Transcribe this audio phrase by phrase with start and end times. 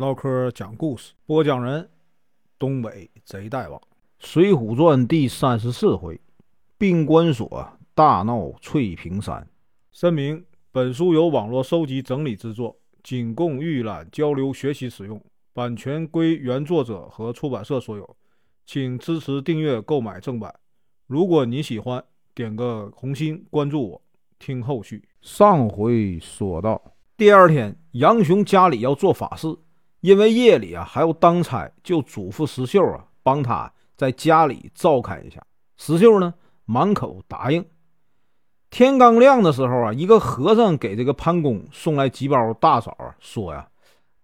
[0.00, 1.86] 唠嗑讲故事，播讲人：
[2.58, 3.78] 东北贼大王，
[4.18, 6.18] 《水浒传》第三十四回：
[6.78, 9.46] 并关所大闹翠屏山。
[9.92, 10.42] 声明：
[10.72, 18.16] 本书由网络收集整理制作，仅供预览、交流、学习使用，版权归原作者和出版社所有，
[18.64, 20.54] 请支持订阅、购买正版。
[21.06, 22.02] 如果你喜欢，
[22.34, 24.02] 点个红心，关注我，
[24.38, 25.06] 听后续。
[25.20, 29.54] 上回说到，第二天，杨雄家里要做法事。
[30.00, 35.42] 因为夜里啊还要当差，就嘱咐石秀啊帮他在家里照看一下。
[35.76, 37.64] 石秀呢满口答应。
[38.70, 43.68] 天刚亮的时候啊，一个和尚给这个潘公送来几包大枣，说呀：“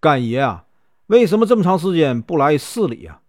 [0.00, 0.64] 干爷啊，
[1.08, 3.20] 为什么这么长时间不来寺里呀？”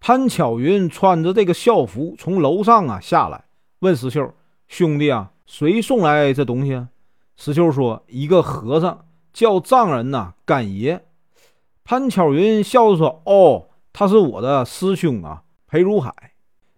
[0.00, 3.44] 潘巧云穿着这个校服从楼上啊下来，
[3.80, 4.32] 问石秀
[4.66, 6.88] ：“兄弟啊，谁送来这东西？”啊？”
[7.36, 11.04] 石秀说：“一个和尚叫丈人呐，干爷。”
[11.90, 16.14] 潘巧云笑着说：“哦，他是我的师兄啊，裴如海，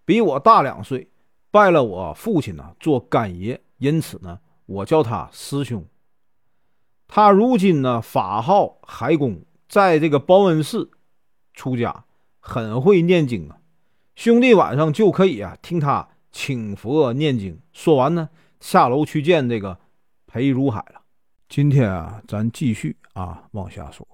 [0.05, 1.07] 比我大两岁，
[1.51, 5.85] 拜了我父亲呢做干爷，因此呢，我叫他师兄。
[7.07, 9.39] 他如今呢，法号海公，
[9.69, 10.89] 在这个报恩寺
[11.53, 12.05] 出家，
[12.39, 13.57] 很会念经啊。
[14.15, 17.59] 兄弟晚上就可以啊听他请佛念经。
[17.71, 19.77] 说完呢，下楼去见这个
[20.25, 21.03] 裴如海了。
[21.47, 24.07] 今天啊，咱继续啊往下说。”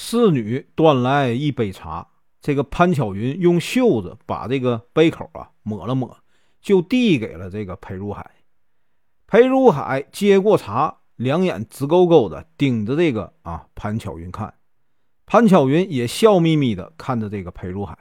[0.00, 2.06] 侍女端来一杯茶，
[2.40, 6.16] 这个潘巧云用袖子把这个杯口啊抹了抹，
[6.62, 8.30] 就递给了这个裴如海。
[9.26, 14.54] 裴如海接过茶，两眼直勾勾的盯着这个啊潘巧云看。
[15.26, 17.98] 潘巧云也笑眯眯的看着这个裴如海，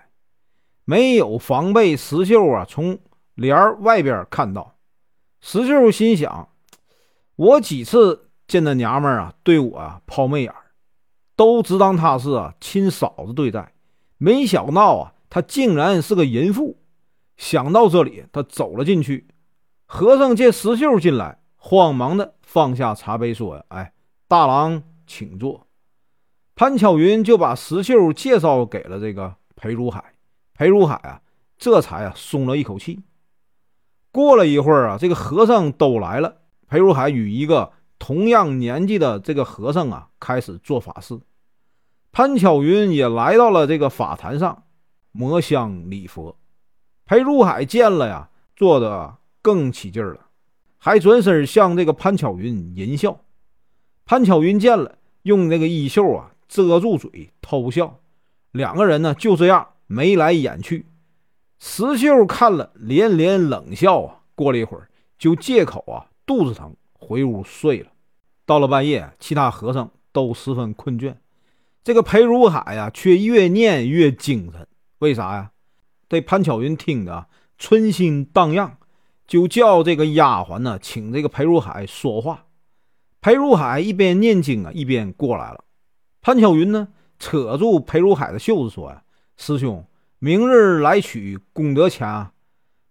[0.85, 1.97] 没有防备。
[1.97, 2.99] 石秀啊从
[3.33, 4.75] 帘儿外边看到，
[5.41, 6.49] 石秀心想：
[7.35, 10.53] 我几次见那娘们啊对我啊抛媚眼。
[11.37, 13.71] 都只当她是啊亲嫂子对待，
[14.17, 16.81] 没想到啊她竟然是个淫妇。
[17.37, 19.27] 想到这里，他走了进去。
[19.85, 23.93] 和尚见石秀进来，慌忙的放下茶杯，说：“呀哎，
[24.27, 25.67] 大郎请坐。”
[26.55, 30.03] 潘巧云就把石秀介绍给了这个裴如海。
[30.55, 31.21] 裴如海啊，
[31.59, 33.03] 这才啊松了一口气。
[34.11, 36.37] 过了一会儿啊，这个和尚都来了。
[36.67, 41.19] 裴如海与一个同样年纪的这个和尚啊，开始做法事。
[42.17, 44.63] 潘巧云也来到了这个法坛上，
[45.11, 46.35] 摩香礼佛。
[47.05, 50.25] 裴如海见了呀，坐得更起劲了，
[50.79, 53.19] 还转身向这个潘巧云淫笑。
[54.03, 57.99] 潘巧云见了，用那个衣袖啊遮住嘴偷笑。
[58.49, 60.87] 两个人呢就这样眉来眼去。
[61.59, 64.21] 石秀看了连连冷笑啊。
[64.33, 64.89] 过了一会儿，
[65.19, 67.91] 就借口啊肚子疼回屋睡了。
[68.43, 71.13] 到了半夜，其他和尚都十分困倦。
[71.87, 74.67] 这个裴如海呀，却越念越精神。
[74.97, 75.51] 为啥呀？
[76.09, 77.27] 这潘巧云听得
[77.57, 78.75] 春心荡漾，
[79.25, 82.47] 就叫这个丫鬟呢，请这个裴如海说话。
[83.21, 85.63] 裴如海一边念经啊，一边过来了。
[86.21, 86.89] 潘巧云呢，
[87.19, 89.01] 扯住裴如海的袖子说：“呀，
[89.37, 89.85] 师兄，
[90.19, 92.31] 明日来取功德钱，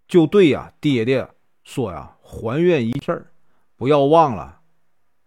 [0.09, 1.29] 就对呀，爹爹
[1.65, 3.27] 说呀，还愿一事儿
[3.77, 4.61] 不要忘了。”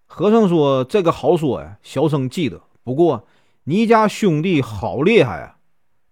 [0.09, 2.59] 和尚说：“这个好说呀，小生记得。
[2.83, 3.27] 不过。”
[3.69, 5.59] 你家兄弟好厉害啊！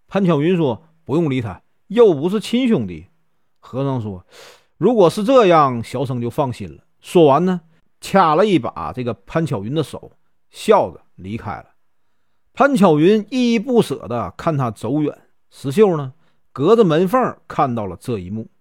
[0.07, 3.07] 潘巧云说：“不用理他，又不是亲兄弟。”
[3.57, 4.23] 和尚说
[4.77, 7.61] ：“如果是这样，小生就放心了。”说完呢，
[7.99, 10.11] 掐了一把这个潘巧云的手，
[10.51, 11.65] 笑着离开了。
[12.53, 15.17] 潘巧云依依不舍地看他走远。
[15.49, 16.13] 石秀呢，
[16.51, 18.51] 隔着门缝看到了这一幕。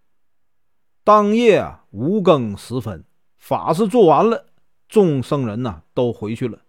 [1.05, 3.05] 当夜啊，五更时分，
[3.37, 4.47] 法事做完了，
[4.89, 6.61] 众僧人呢都回去了。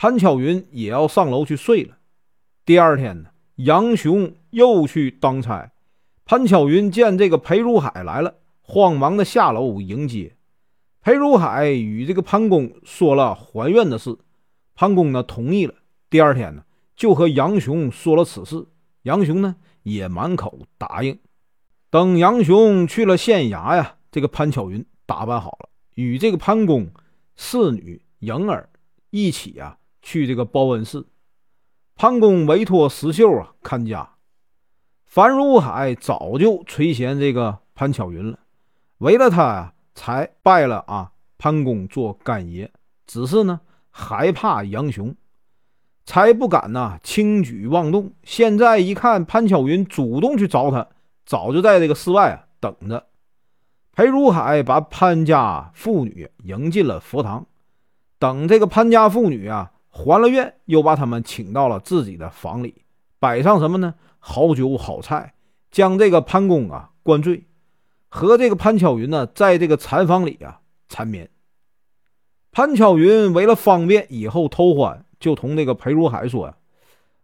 [0.00, 1.96] 潘巧云也要上楼去睡了。
[2.64, 5.72] 第二天呢，杨雄又去当差。
[6.24, 10.36] 潘巧云见这个裴如海来了，慌忙的下楼迎接。
[11.02, 14.16] 裴如海与这个潘公说了还愿的事，
[14.76, 15.74] 潘公呢同意了。
[16.08, 16.62] 第二天呢，
[16.94, 18.68] 就和杨雄说了此事，
[19.02, 21.18] 杨雄呢也满口答应。
[21.90, 26.88] 等杨雄去了县衙呀，这个潘巧云打扮好了，与这个潘公、
[27.34, 28.70] 侍女莹儿
[29.10, 29.76] 一起呀。
[30.02, 31.06] 去这个报恩寺，
[31.96, 34.14] 潘公委托石秀啊看家。
[35.04, 38.38] 樊如海早就垂涎这个潘巧云了，
[38.98, 42.70] 为了他呀，才拜了啊潘公做干爷。
[43.06, 43.60] 只是呢，
[43.90, 45.16] 害怕杨雄，
[46.04, 48.12] 才不敢呐轻举妄动。
[48.22, 50.86] 现在一看潘巧云主动去找他，
[51.24, 53.06] 早就在这个寺外啊等着。
[53.92, 57.46] 裴如海把潘家妇女迎进了佛堂，
[58.18, 59.72] 等这个潘家妇女啊。
[59.98, 62.84] 还了愿，又把他们请到了自己的房里，
[63.18, 63.94] 摆上什么呢？
[64.20, 65.34] 好酒好菜，
[65.72, 67.46] 将这个潘公啊灌醉，
[68.08, 71.28] 和这个潘巧云呢，在这个禅房里啊缠绵。
[72.52, 76.54] 潘巧云为了方便以后偷欢，就同那个裴如海说呀：“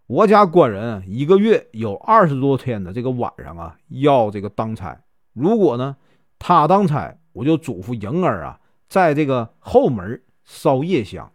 [0.08, 5.00] 我家官人一个月有二十多天的这个晚上啊，要这个当差。
[5.32, 5.96] 如果呢
[6.40, 11.30] 他当差，我就嘱咐莹儿啊，在这个后门烧夜香。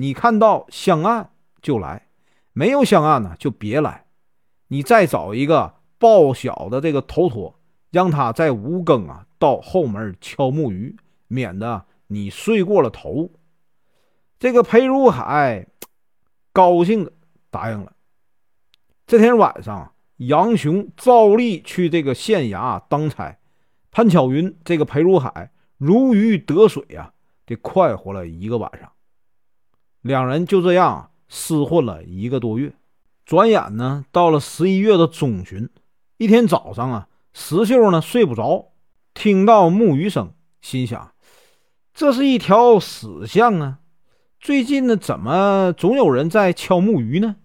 [0.00, 1.30] 你看到香案
[1.60, 2.08] 就来，
[2.54, 4.06] 没有香案呢就别来。
[4.68, 7.60] 你再找一个报晓的这个头陀，
[7.90, 10.96] 让他在五更啊到后门敲木鱼，
[11.28, 13.30] 免得。”你睡过了头，
[14.36, 15.68] 这个裴如海
[16.52, 17.12] 高兴的
[17.50, 17.92] 答应了。
[19.06, 23.38] 这天晚上，杨雄照例去这个县衙当差，
[23.92, 27.12] 潘巧云这个裴如海如鱼得水啊，
[27.46, 28.90] 得快活了一个晚上。
[30.02, 32.74] 两人就这样厮混了一个多月。
[33.24, 35.68] 转眼呢，到了十一月的中旬，
[36.16, 38.72] 一天早上啊，石秀呢睡不着，
[39.14, 41.12] 听到木鱼声，心想。
[41.92, 43.78] 这是一条死巷啊！
[44.40, 47.36] 最近呢，怎么总有人在敲木鱼呢？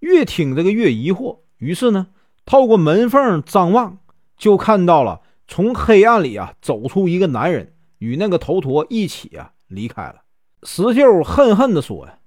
[0.00, 1.38] 越听这个越疑惑。
[1.56, 2.08] 于是呢，
[2.44, 3.98] 透过门缝张望，
[4.36, 10.21] 就看到了从黑暗里啊走出一个男人，与那个头陀一起啊离开了。
[10.62, 12.18] 石秀恨恨地说：“呀，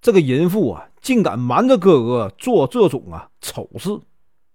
[0.00, 3.90] 这个淫妇啊，竟敢瞒着哥哥做这种啊丑事！”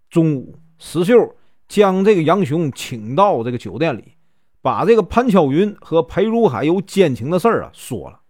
[0.10, 1.36] 中午，石秀
[1.68, 4.14] 将这个杨雄请到这个酒店里。
[4.62, 8.22] 把这个潘巧云和裴如海有奸情的事儿啊说了，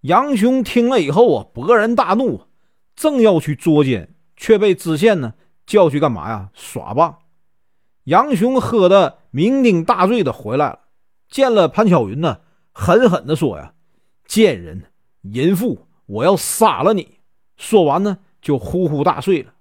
[0.00, 2.46] 杨雄听了以后啊勃然大怒，
[2.96, 5.34] 正要去捉奸，却被知县呢
[5.66, 6.48] 叫去干嘛呀？
[6.54, 7.18] 耍棒。
[8.04, 10.78] 杨雄喝得酩酊大醉的回来了，
[11.28, 12.38] 见了潘巧云呢，
[12.72, 13.74] 狠狠的说呀
[14.26, 14.84] ：“贱人，
[15.22, 17.18] 淫妇，我要杀了你！”
[17.56, 19.54] 说完呢，就呼呼大睡了。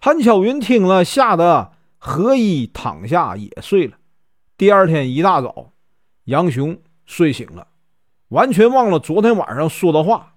[0.00, 3.96] 潘巧云听了，吓得合衣躺下也睡了。
[4.56, 5.72] 第二天一大早，
[6.24, 7.68] 杨雄睡醒了，
[8.28, 10.34] 完全忘了昨天晚上说的话。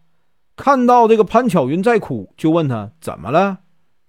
[0.55, 3.59] 看到这个潘巧云在哭，就问他怎么了。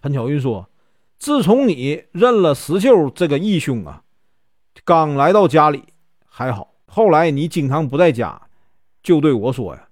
[0.00, 0.70] 潘巧云说
[1.18, 4.04] ：“自从你认了石秀这个义兄啊，
[4.84, 5.82] 刚来到家里
[6.24, 8.45] 还好，后来你经常不在家，
[9.06, 9.86] 就对我说呀：‘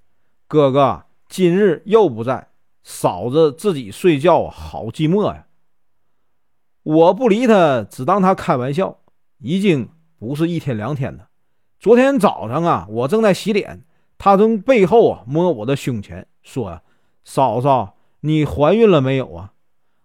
[0.49, 2.49] 哥哥今日又不在，
[2.83, 5.47] 嫂子自己睡觉好寂寞呀。’
[6.83, 8.99] 我不理他，只当他开玩笑，
[9.39, 9.89] 已经。”
[10.19, 11.29] 不是一天两天了。
[11.79, 13.85] 昨天早上啊，我正在洗脸，
[14.17, 16.81] 他从背后啊摸我的胸前，说：“，
[17.25, 19.53] 嫂嫂，你怀孕了没有啊？”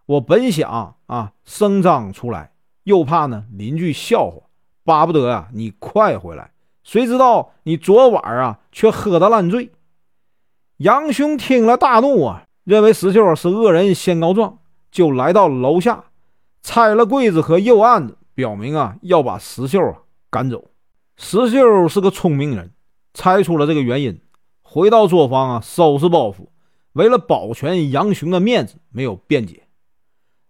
[0.05, 2.51] 我本想啊声张出来，
[2.83, 4.43] 又怕呢邻居笑话，
[4.83, 6.51] 巴不得啊你快回来。
[6.89, 9.69] 谁知道你昨晚啊却喝得烂醉。
[10.77, 14.57] 杨雄听了大怒啊，认为石秀是恶人先告状，
[14.89, 16.05] 就来到楼下，
[16.63, 18.17] 拆了柜子和右案子。
[18.33, 19.99] 表明啊，要把石秀啊
[20.31, 20.71] 赶走。
[21.15, 22.71] 石秀是个聪明人，
[23.13, 24.19] 猜出了这个原因，
[24.63, 26.47] 回到作坊啊，收拾包袱，
[26.93, 29.67] 为了保全杨雄的面子，没有辩解，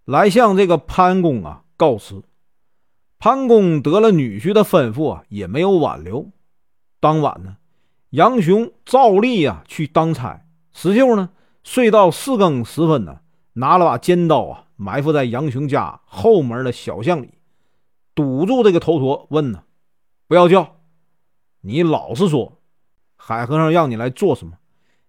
[0.06, 2.24] 来向这个潘公啊告辞。
[3.20, 6.30] 潘公得了女婿的吩咐啊，也没有挽留。
[7.02, 7.58] 当晚呢，
[8.12, 11.30] 杨雄照例啊去当差，石秀呢
[11.62, 13.20] 睡到四更时分呢，
[13.54, 17.32] 拿了把尖刀啊，埋伏在杨雄家后门的小巷里。
[18.16, 19.64] 堵住这个头陀，问呢，
[20.28, 20.78] 不要叫，
[21.60, 22.62] 你老实说，
[23.18, 24.54] 海和尚让你来做什么？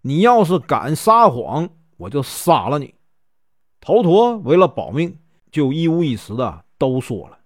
[0.02, 2.94] 你要是敢撒谎，我就杀了你。
[3.80, 5.16] 头陀为了保命，
[5.52, 7.38] 就一五一十的都说了。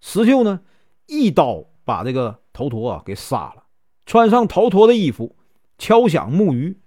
[0.00, 0.60] 石秀呢，
[1.06, 3.64] 一刀把这个头陀啊给杀了，
[4.06, 5.36] 穿上头陀的衣服，
[5.78, 6.78] 敲响木鱼。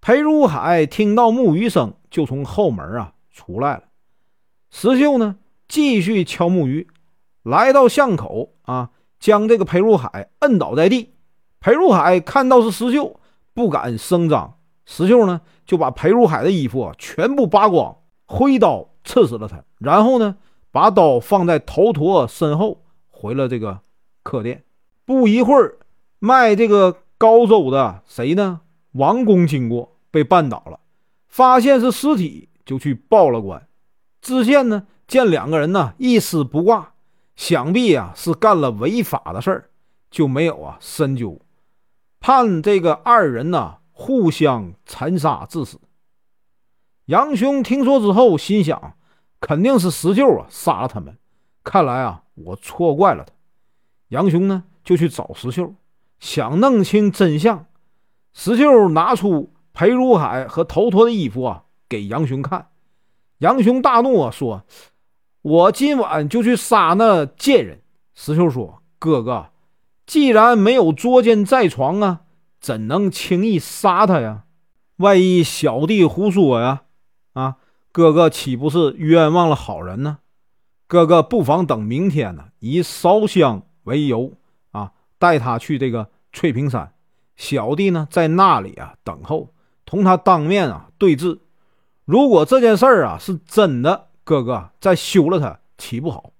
[0.00, 3.84] 裴如海听到木鱼声，就从后门啊出来了。
[4.70, 5.36] 石秀呢，
[5.68, 6.88] 继续敲木鱼。
[7.42, 11.14] 来到巷口啊，将这个裴如海摁倒在地。
[11.60, 13.20] 裴如海看到是石秀，
[13.52, 14.58] 不敢声张。
[14.86, 19.64] 石秀呢，就把裴如海的衣服啊全部扒光，挥刀刺死了他。
[19.78, 20.36] 然后呢，
[20.72, 23.80] 把刀放在头陀身后，回了这个
[24.22, 24.64] 客店。
[25.04, 25.78] 不一会儿，
[26.18, 28.60] 卖这个高州的谁呢？
[28.92, 30.80] 王公经过，被绊倒了，
[31.28, 33.66] 发现是尸体，就去报了官。
[34.20, 36.94] 知县呢，见两个人呢一丝不挂。
[37.36, 39.70] 想必啊是干了违法的事儿，
[40.10, 41.40] 就没有啊深究，
[42.20, 45.80] 判这个二人呢互相残杀致死。
[47.06, 48.94] 杨雄听说之后，心想
[49.40, 51.16] 肯定是石秀啊杀了他们，
[51.64, 53.32] 看来啊我错怪了他。
[54.08, 55.74] 杨雄呢就去找石秀，
[56.18, 57.66] 想弄清真相。
[58.32, 62.68] 石秀拿出裴如海和头陀的衣服啊给杨雄看，
[63.38, 64.64] 杨雄大怒啊，说
[65.42, 67.80] ：“我今晚就去杀那贱人。”
[68.14, 69.46] 石秀说：“哥哥，
[70.06, 72.20] 既然没有捉奸在床啊，
[72.60, 74.44] 怎能轻易杀他呀？
[74.96, 76.82] 万一小弟胡说呀，
[77.92, 80.18] 哥哥岂不是冤枉了好人呢？
[80.86, 84.32] 哥哥不妨等明天呢，以烧香为由
[84.70, 86.92] 啊，带他去这个翠屏山。”
[87.36, 89.54] 小弟呢，在那里啊等候，
[89.86, 91.38] 同他当面啊对质。
[92.04, 96.32] 如果这件事儿啊是真的，哥哥再休了他，岂不好？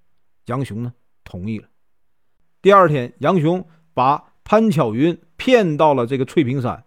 [0.45, 0.93] 杨雄呢
[1.23, 1.67] 同意了。
[2.61, 6.83] 第二天，杨雄把潘巧云骗到了这个翠屏山，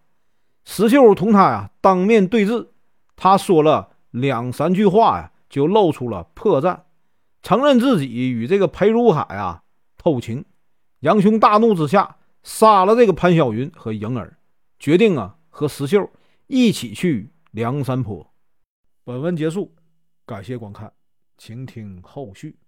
[0.64, 2.68] 石秀同他呀当面对质。
[3.16, 6.80] 他说了两三句话呀，就露出了破绽，
[7.42, 9.64] 承认自己与这个裴如海啊
[9.98, 10.44] 偷情。
[11.00, 12.16] 杨雄大怒之下。
[12.44, 14.36] 杀了这个潘晓云和莹儿，
[14.78, 16.10] 决定啊和石秀
[16.46, 18.34] 一起去梁山坡。
[19.02, 19.74] 本文结束，
[20.26, 20.92] 感谢观看，
[21.38, 22.58] 请听后续。